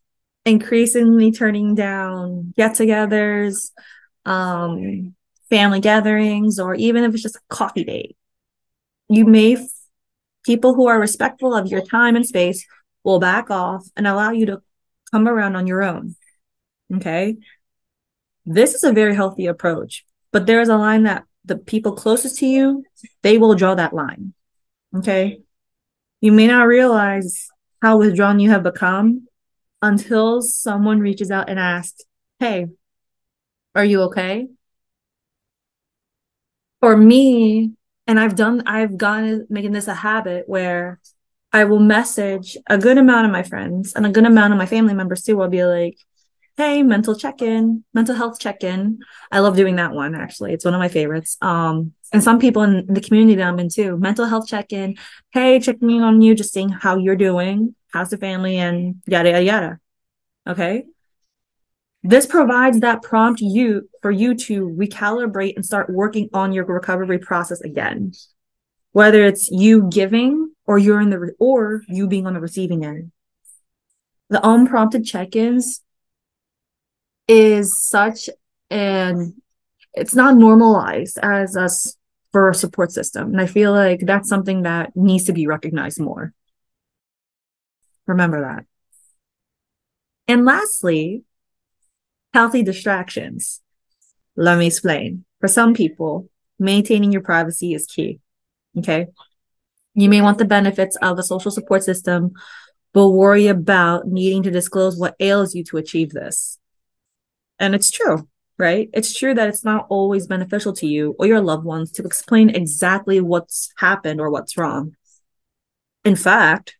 increasingly 0.48 1.32
turning 1.32 1.75
down 1.75 2.54
get 2.58 2.72
togethers, 2.72 3.72
um, 4.25 5.13
family 5.50 5.80
gatherings, 5.80 6.60
or 6.60 6.74
even 6.75 7.04
if 7.04 7.13
it's 7.13 7.24
just 7.24 7.36
a 7.36 7.42
coffee 7.50 7.84
date. 7.84 8.18
You 9.10 9.25
may, 9.25 9.58
people 10.46 10.74
who 10.74 10.88
are 10.88 11.00
respectful 11.00 11.54
of 11.54 11.68
your 11.68 11.82
time 11.82 12.16
and 12.16 12.25
space 12.25 12.66
will 13.04 13.20
back 13.20 13.50
off 13.51 13.88
and 13.96 14.08
allow 14.08 14.32
you 14.32 14.46
to 14.48 14.62
come 15.12 15.27
around 15.27 15.56
on 15.56 15.68
your 15.68 15.84
own. 15.84 16.16
Okay. 16.94 17.38
This 18.46 18.74
is 18.74 18.84
a 18.84 18.94
very 18.94 19.16
healthy 19.16 19.46
approach, 19.46 20.06
but 20.32 20.46
there 20.46 20.62
is 20.62 20.70
a 20.70 20.77
line 20.77 21.04
that 21.04 21.25
the 21.44 21.58
people 21.58 21.94
closest 21.94 22.39
to 22.39 22.46
you, 22.46 22.84
they 23.22 23.38
will 23.38 23.56
draw 23.56 23.75
that 23.75 23.94
line. 23.94 24.34
Okay. 24.96 25.42
You 26.22 26.32
may 26.32 26.48
not 26.48 26.68
realize 26.68 27.48
how 27.82 27.98
withdrawn 27.98 28.39
you 28.39 28.50
have 28.50 28.63
become 28.63 29.26
until 29.81 30.41
someone 30.41 31.00
reaches 31.00 31.31
out 31.31 31.50
and 31.50 31.60
asks, 31.60 32.03
Hey, 32.39 32.67
are 33.75 33.86
you 33.86 34.03
okay? 34.03 34.48
For 36.79 36.96
me, 36.96 37.74
and 38.05 38.19
I've 38.19 38.36
done, 38.36 38.63
I've 38.65 38.98
gone 38.98 39.46
making 39.50 39.72
this 39.72 39.88
a 39.88 39.93
habit 39.93 40.48
where 40.48 41.00
I 41.51 41.63
will 41.63 41.79
message 41.79 42.57
a 42.67 42.77
good 42.77 42.98
amount 42.98 43.25
of 43.25 43.31
my 43.31 43.43
friends 43.43 43.93
and 43.93 44.05
a 44.05 44.10
good 44.10 44.25
amount 44.25 44.53
of 44.53 44.60
my 44.60 44.65
family 44.65 44.93
members 44.93 45.24
too. 45.24 45.41
I'll 45.41 45.50
be 45.50 45.65
like, 45.65 45.98
hey, 46.57 46.81
mental 46.84 47.15
check-in, 47.15 47.84
mental 47.93 48.15
health 48.15 48.39
check-in. 48.39 49.00
I 49.31 49.39
love 49.39 49.55
doing 49.55 49.75
that 49.75 49.93
one 49.93 50.15
actually. 50.15 50.53
It's 50.53 50.65
one 50.65 50.74
of 50.74 50.79
my 50.79 50.88
favorites. 50.88 51.38
Um, 51.41 51.93
and 52.12 52.24
some 52.24 52.39
people 52.39 52.63
in 52.63 52.91
the 52.91 53.01
community 53.01 53.36
that 53.36 53.48
I'm 53.48 53.60
in 53.60 53.69
too, 53.69 53.98
mental 53.98 54.25
health 54.25 54.48
check-in. 54.48 54.96
Hey, 55.31 55.60
checking 55.60 55.91
in 55.91 56.01
on 56.01 56.22
you, 56.22 56.34
just 56.34 56.53
seeing 56.53 56.69
how 56.69 56.98
you're 56.98 57.15
doing, 57.15 57.75
how's 57.91 58.10
the 58.10 58.17
family, 58.17 58.58
and 58.58 59.01
yada 59.06 59.29
yada 59.29 59.44
yada. 59.44 59.79
Okay. 60.48 60.86
This 62.03 62.25
provides 62.25 62.79
that 62.82 63.01
prompt 63.01 63.41
you 63.41 63.89
for 64.01 64.12
you 64.12 64.36
to 64.36 64.70
recalibrate 64.70 65.56
and 65.56 65.65
start 65.65 65.89
working 65.89 66.29
on 66.34 66.53
your 66.53 66.65
recovery 66.65 67.20
process 67.20 67.60
again. 67.62 68.13
Whether 68.91 69.25
it's 69.25 69.50
you 69.51 69.89
giving 69.89 70.53
or 70.65 70.77
you're 70.77 71.01
in 71.01 71.10
the 71.10 71.34
or 71.39 71.82
you 71.88 72.08
being 72.08 72.27
on 72.27 72.34
the 72.34 72.39
receiving 72.39 72.86
end. 72.86 73.12
The 74.29 74.46
unprompted 74.48 75.06
check-ins 75.06 75.82
is 77.27 77.82
such 77.82 78.29
an 78.70 79.41
it's 79.94 80.13
not 80.13 80.36
normalized 80.36 81.17
as 81.24 81.58
us 81.58 81.98
for 82.32 82.50
a 82.50 82.56
support 82.56 82.91
system. 82.91 83.32
And 83.32 83.41
I 83.41 83.48
feel 83.48 83.72
like 83.72 84.01
that's 84.01 84.29
something 84.29 84.62
that 84.63 84.96
needs 84.96 85.24
to 85.25 85.34
be 85.34 85.48
recognized 85.48 86.00
more. 86.00 86.34
Remember 88.08 88.42
that. 88.42 88.66
And 90.28 90.46
lastly, 90.46 91.24
healthy 92.34 92.64
distractions. 92.64 93.62
Let 94.36 94.58
me 94.58 94.68
explain. 94.68 95.26
For 95.40 95.48
some 95.48 95.74
people, 95.74 96.30
maintaining 96.60 97.12
your 97.12 97.22
privacy 97.22 97.74
is 97.74 97.86
key. 97.86 98.20
Okay. 98.78 99.08
You 99.94 100.10
may 100.10 100.22
want 100.22 100.38
the 100.38 100.46
benefits 100.46 100.96
of 101.02 101.18
a 101.18 101.24
social 101.24 101.52
support 101.52 101.84
system, 101.84 102.34
but 102.94 103.10
worry 103.10 103.48
about 103.48 104.08
needing 104.08 104.44
to 104.44 104.52
disclose 104.52 104.98
what 104.98 105.16
ails 105.20 105.56
you 105.56 105.64
to 105.66 105.78
achieve 105.78 106.12
this. 106.12 106.60
And 107.60 107.74
it's 107.74 107.90
true, 107.90 108.28
right? 108.60 108.90
It's 108.94 109.18
true 109.18 109.34
that 109.34 109.50
it's 109.50 109.66
not 109.66 109.88
always 109.90 110.28
beneficial 110.28 110.74
to 110.74 110.88
you 110.88 111.16
or 111.18 111.26
your 111.26 111.42
loved 111.42 111.66
ones 111.66 111.92
to 111.94 112.04
explain 112.04 112.50
exactly 112.52 113.20
what's 113.20 113.74
happened 113.78 114.22
or 114.22 114.30
what's 114.30 114.58
wrong. 114.58 114.96
In 116.06 116.16
fact, 116.16 116.76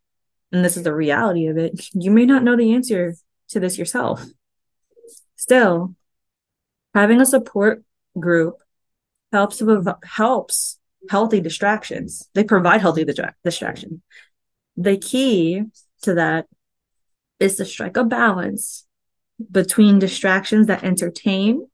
and 0.52 0.64
this 0.64 0.76
is 0.76 0.82
the 0.82 0.94
reality 0.94 1.46
of 1.46 1.58
it, 1.58 1.88
you 1.92 2.10
may 2.10 2.26
not 2.26 2.42
know 2.42 2.56
the 2.56 2.74
answer 2.74 3.14
to 3.48 3.60
this 3.60 3.78
yourself. 3.78 4.24
Still, 5.36 5.94
having 6.94 7.20
a 7.20 7.26
support 7.26 7.82
group 8.18 8.56
helps 9.32 9.62
helps 10.04 10.78
healthy 11.10 11.40
distractions. 11.40 12.28
They 12.34 12.44
provide 12.44 12.80
healthy 12.80 13.04
distra- 13.04 13.34
distraction. 13.44 14.02
The 14.76 14.96
key 14.96 15.64
to 16.02 16.14
that 16.14 16.46
is 17.40 17.56
to 17.56 17.64
strike 17.64 17.96
a 17.96 18.04
balance 18.04 18.86
between 19.50 19.98
distractions 19.98 20.66
that 20.66 20.84
entertain 20.84 21.68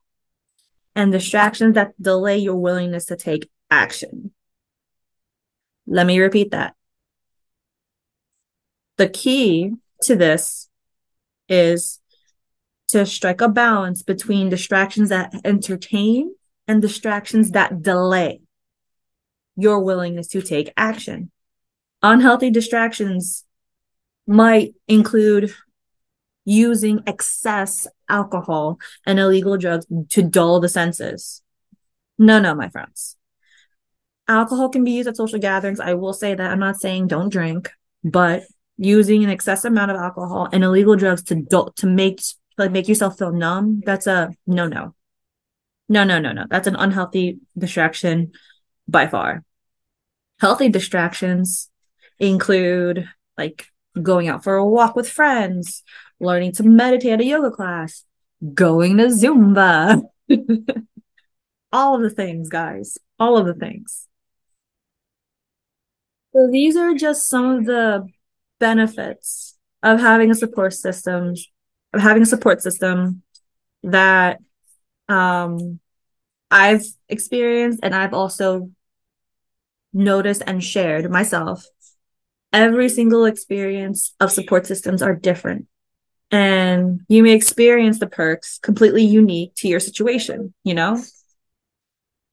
and 0.95 1.11
distractions 1.11 1.75
that 1.75 2.01
delay 2.01 2.39
your 2.39 2.57
willingness 2.57 3.07
to 3.07 3.17
take 3.17 3.51
action. 3.71 4.33
Let 5.87 6.07
me 6.07 6.19
repeat 6.19 6.51
that. 6.53 6.75
The 8.97 9.09
key 9.09 9.73
to 10.03 10.17
this 10.17 10.69
is 11.49 12.01
to 12.89 13.05
strike 13.07 13.41
a 13.41 13.49
balance 13.49 14.03
between 14.03 14.49
distractions 14.49 15.09
that 15.09 15.35
entertain 15.45 16.35
and 16.69 16.81
distractions 16.81 17.51
that 17.51 17.83
delay 17.83 18.41
your 19.57 19.81
willingness 19.81 20.29
to 20.29 20.43
take 20.43 20.73
action. 20.77 21.31
Unhealthy 22.03 22.51
distractions 22.51 23.45
might 24.27 24.75
include 24.89 25.53
using 26.45 27.03
excess 27.07 27.87
alcohol 28.09 28.79
and 29.07 29.19
illegal 29.19 29.57
drugs 29.57 29.87
to 30.11 30.23
dull 30.23 30.61
the 30.61 30.69
senses. 30.69 31.43
No, 32.19 32.39
no, 32.39 32.55
my 32.55 32.69
friends. 32.69 33.17
Alcohol 34.29 34.69
can 34.69 34.85
be 34.85 34.93
used 34.93 35.09
at 35.09 35.17
social 35.17 35.39
gatherings. 35.39 35.81
I 35.81 35.95
will 35.95 36.13
say 36.13 36.35
that 36.35 36.51
I'm 36.51 36.59
not 36.59 36.77
saying 36.77 37.09
don't 37.09 37.31
drink, 37.31 37.71
but 38.03 38.45
using 38.77 39.25
an 39.25 39.31
excessive 39.31 39.73
amount 39.73 39.91
of 39.91 39.97
alcohol 39.97 40.49
and 40.53 40.65
illegal 40.65 40.97
drugs 40.97 41.23
to 41.25 41.37
dull, 41.37 41.73
to 41.73 41.87
make 41.87 42.21
like 42.59 42.71
make 42.71 42.89
yourself 42.89 43.19
feel 43.19 43.33
numb, 43.33 43.83
that's 43.85 44.07
a 44.07 44.31
no, 44.47 44.67
no, 44.67 44.95
no, 45.89 46.05
no, 46.05 46.19
no, 46.19 46.33
no. 46.33 46.45
That's 46.49 46.69
an 46.69 46.77
unhealthy 46.77 47.39
distraction 47.57 48.33
by 48.89 49.07
far. 49.07 49.45
Healthy 50.41 50.69
distractions 50.69 51.71
include 52.19 53.09
like 53.37 53.67
going 54.01 54.29
out 54.29 54.45
for 54.45 54.57
a 54.57 54.67
walk 54.67 54.97
with 54.97 55.09
friends, 55.09 55.83
learning 56.21 56.53
to 56.53 56.63
meditate 56.63 57.13
at 57.13 57.21
a 57.21 57.25
yoga 57.25 57.51
class, 57.51 58.05
going 58.53 58.97
to 58.99 59.07
Zumba. 59.07 60.03
all 61.73 61.97
of 61.97 62.03
the 62.03 62.11
things, 62.11 62.49
guys. 62.49 62.99
All 63.19 63.37
of 63.37 63.47
the 63.47 63.55
things. 63.55 64.09
So 66.33 66.49
these 66.51 66.77
are 66.77 66.95
just 66.95 67.29
some 67.29 67.51
of 67.51 67.65
the 67.65 68.09
benefits 68.59 69.57
of 69.83 70.01
having 70.01 70.31
a 70.31 70.35
support 70.35 70.73
system, 70.73 71.35
of 71.93 72.01
having 72.01 72.23
a 72.23 72.27
support 72.27 72.63
system 72.63 73.23
that 73.83 74.41
um 75.09 75.81
I've 76.51 76.85
experienced 77.09 77.81
and 77.83 77.95
I've 77.95 78.15
also 78.15 78.71
noticed 79.93 80.43
and 80.47 80.63
shared 80.63 81.11
myself. 81.11 81.65
Every 82.53 82.89
single 82.89 83.25
experience 83.25 84.15
of 84.21 84.31
support 84.31 84.67
systems 84.67 85.03
are 85.03 85.15
different. 85.15 85.67
And 86.31 87.01
you 87.09 87.23
may 87.23 87.33
experience 87.33 87.99
the 87.99 88.07
perks 88.07 88.59
completely 88.59 89.05
unique 89.05 89.55
to 89.57 89.69
your 89.69 89.81
situation, 89.81 90.55
you 90.65 90.75
know? 90.75 91.03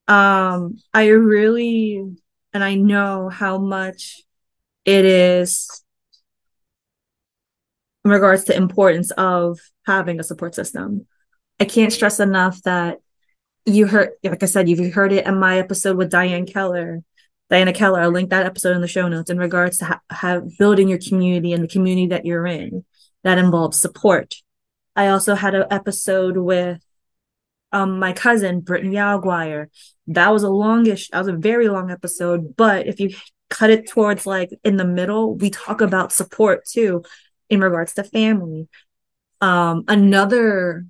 Um, 0.08 0.78
I 0.94 1.08
really 1.08 2.04
and 2.54 2.64
I 2.64 2.76
know 2.76 3.30
how 3.30 3.58
much 3.58 4.22
it 4.86 5.06
is 5.06 5.84
in 8.04 8.12
regards 8.12 8.46
to 8.46 8.56
importance 8.56 9.12
of 9.12 9.60
having 9.86 10.20
a 10.20 10.24
support 10.24 10.56
system. 10.56 11.08
I 11.60 11.66
can't 11.66 11.94
stress 11.94 12.20
enough 12.20 12.62
that 12.64 13.00
you 13.66 13.86
heard, 13.86 14.12
like 14.24 14.42
I 14.42 14.48
said, 14.48 14.68
you've 14.68 14.94
heard 14.94 15.12
it 15.12 15.28
in 15.28 15.40
my 15.40 15.60
episode 15.60 15.98
with 15.98 16.10
Diane 16.10 16.48
Keller. 16.48 17.04
Diana 17.50 17.74
Keller, 17.74 18.00
I'll 18.00 18.12
link 18.12 18.30
that 18.30 18.46
episode 18.46 18.76
in 18.76 18.82
the 18.82 18.88
show 18.88 19.08
notes 19.08 19.30
in 19.30 19.38
regards 19.38 19.78
to 19.80 20.00
ha- 20.10 20.42
building 20.58 20.88
your 20.88 20.98
community 20.98 21.54
and 21.54 21.64
the 21.64 21.68
community 21.68 22.08
that 22.08 22.26
you're 22.26 22.48
in 22.48 22.86
that 23.24 23.38
involves 23.38 23.80
support. 23.80 24.36
I 24.96 25.08
also 25.08 25.36
had 25.36 25.54
an 25.54 25.66
episode 25.70 26.38
with 26.38 26.82
um 27.72 28.00
my 28.00 28.14
cousin 28.14 28.62
Brittany 28.62 28.96
Alguire. 28.96 29.68
That 30.08 30.34
was 30.34 30.44
a 30.44 30.50
longish, 30.50 31.10
that 31.10 31.20
was 31.20 31.28
a 31.28 31.34
very 31.34 31.68
long 31.68 31.92
episode, 31.92 32.56
but 32.56 32.88
if 32.88 33.00
you 33.00 33.12
cut 33.50 33.70
it 33.70 33.88
towards 33.88 34.26
like 34.26 34.50
in 34.64 34.78
the 34.78 34.86
middle, 34.86 35.36
we 35.36 35.50
talk 35.50 35.82
about 35.82 36.12
support 36.12 36.66
too 36.66 37.04
in 37.52 37.62
regards 37.62 37.94
to 37.94 38.04
family. 38.04 38.68
Um 39.42 39.84
another 39.88 40.86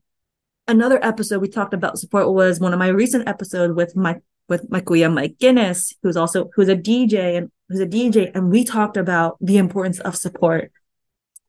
another 0.68 1.03
episode 1.03 1.41
we 1.41 1.50
talked 1.50 1.74
about 1.74 2.00
support 2.00 2.32
was 2.32 2.60
one 2.60 2.74
of 2.74 2.80
my 2.80 2.88
recent 2.88 3.27
episodes 3.27 3.74
with 3.74 3.96
my 3.96 4.22
with 4.48 4.70
my 4.70 4.82
kuya 4.82 5.12
Mike 5.12 5.38
Guinness, 5.39 5.94
who's 6.03 6.18
also 6.18 6.50
who's 6.56 6.70
a 6.70 6.75
DJ 6.75 7.38
and 7.38 7.51
who's 7.68 7.80
a 7.80 7.86
DJ, 7.86 8.32
and 8.34 8.51
we 8.51 8.63
talked 8.63 8.98
about 8.98 9.38
the 9.41 9.58
importance 9.58 10.00
of 10.00 10.15
support 10.15 10.72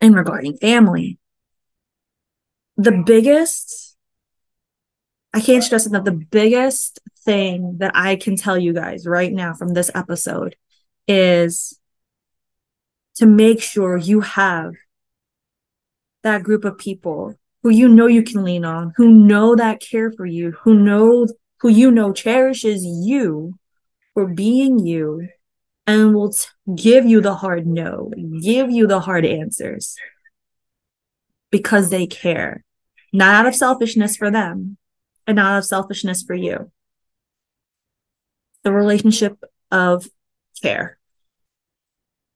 in 0.01 0.15
regarding 0.15 0.57
family. 0.57 1.19
The 2.77 2.93
biggest, 2.93 3.97
I 5.35 5.41
can't 5.41 5.65
stress 5.65 5.87
enough, 5.87 6.05
the 6.05 6.13
biggest 6.13 7.01
thing 7.25 7.77
that 7.79 7.93
I 7.95 8.17
can 8.17 8.37
tell 8.37 8.59
you 8.59 8.73
guys 8.73 9.07
right 9.07 9.33
now 9.33 9.53
from 9.55 9.75
this 9.75 9.91
episode 9.95 10.57
is 11.07 11.79
to 13.17 13.27
make 13.27 13.61
sure 13.61 13.97
you 13.97 14.21
have 14.21 14.75
that 16.23 16.43
group 16.43 16.65
of 16.65 16.79
people 16.79 17.39
who 17.63 17.71
you 17.71 17.89
know 17.89 18.07
you 18.07 18.23
can 18.23 18.45
lean 18.45 18.65
on, 18.65 18.93
who 18.97 19.09
know 19.09 19.55
that 19.55 19.81
care 19.81 20.11
for 20.11 20.27
you, 20.27 20.53
who 20.63 20.75
know 20.75 21.27
who 21.61 21.69
you 21.69 21.91
know 21.91 22.13
cherishes 22.13 22.85
you 22.85 23.59
for 24.15 24.27
being 24.27 24.85
you 24.85 25.29
and 25.87 26.15
will 26.15 26.33
t- 26.33 26.47
give 26.75 27.07
you 27.07 27.21
the 27.21 27.35
hard 27.35 27.67
no, 27.67 28.11
give 28.41 28.71
you 28.71 28.87
the 28.87 29.01
hard 29.01 29.25
answers 29.25 29.97
because 31.51 31.91
they 31.91 32.07
care, 32.07 32.65
not 33.13 33.35
out 33.35 33.47
of 33.47 33.55
selfishness 33.55 34.17
for 34.17 34.31
them 34.31 34.77
and 35.27 35.37
not 35.37 35.53
out 35.53 35.59
of 35.59 35.65
selfishness 35.65 36.23
for 36.23 36.35
you. 36.35 36.71
The 38.65 38.73
relationship 38.73 39.43
of 39.71 40.09
care. 40.61 40.99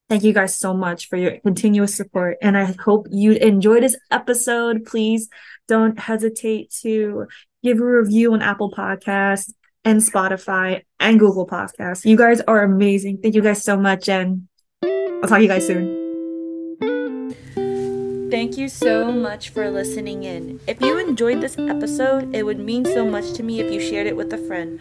Thank 0.08 0.22
you 0.22 0.32
guys 0.32 0.56
so 0.56 0.72
much 0.72 1.08
for 1.08 1.16
your 1.16 1.38
continuous 1.40 1.96
support. 1.96 2.38
And 2.40 2.56
I 2.56 2.76
hope 2.78 3.08
you 3.10 3.32
enjoy 3.32 3.80
this 3.80 3.96
episode. 4.10 4.84
Please 4.84 5.28
don't 5.66 5.98
hesitate 5.98 6.70
to 6.82 7.26
give 7.64 7.80
a 7.80 7.84
review 7.84 8.32
on 8.32 8.42
Apple 8.42 8.70
Podcasts 8.70 9.52
and 9.84 10.00
Spotify 10.00 10.82
and 11.00 11.18
Google 11.18 11.46
Podcasts. 11.46 12.04
You 12.04 12.16
guys 12.16 12.40
are 12.42 12.62
amazing. 12.62 13.18
Thank 13.18 13.34
you 13.34 13.42
guys 13.42 13.64
so 13.64 13.76
much. 13.76 14.08
And 14.08 14.48
I'll 14.82 15.22
talk 15.22 15.38
to 15.38 15.42
you 15.42 15.48
guys 15.48 15.66
soon. 15.66 15.95
Thank 18.30 18.58
you 18.58 18.68
so 18.68 19.12
much 19.12 19.50
for 19.50 19.70
listening 19.70 20.24
in. 20.24 20.60
If 20.66 20.80
you 20.80 20.98
enjoyed 20.98 21.40
this 21.40 21.56
episode, 21.58 22.34
it 22.34 22.44
would 22.44 22.58
mean 22.58 22.84
so 22.84 23.04
much 23.04 23.32
to 23.34 23.42
me 23.42 23.60
if 23.60 23.72
you 23.72 23.80
shared 23.80 24.06
it 24.06 24.16
with 24.16 24.32
a 24.32 24.38
friend 24.38 24.80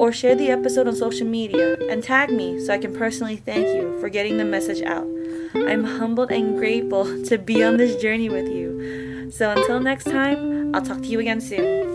or 0.00 0.12
share 0.12 0.34
the 0.34 0.50
episode 0.50 0.88
on 0.88 0.96
social 0.96 1.26
media 1.26 1.76
and 1.90 2.02
tag 2.02 2.30
me 2.30 2.58
so 2.64 2.72
I 2.72 2.78
can 2.78 2.94
personally 2.94 3.36
thank 3.36 3.66
you 3.66 3.98
for 4.00 4.08
getting 4.08 4.38
the 4.38 4.44
message 4.44 4.82
out. 4.82 5.06
I'm 5.54 5.84
humbled 5.84 6.30
and 6.30 6.56
grateful 6.56 7.04
to 7.24 7.38
be 7.38 7.62
on 7.62 7.76
this 7.76 8.00
journey 8.00 8.28
with 8.28 8.48
you. 8.48 9.30
So 9.30 9.50
until 9.50 9.80
next 9.80 10.04
time, 10.04 10.74
I'll 10.74 10.82
talk 10.82 11.02
to 11.02 11.08
you 11.08 11.20
again 11.20 11.40
soon. 11.40 11.85